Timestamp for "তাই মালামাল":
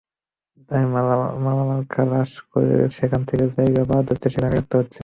0.69-1.81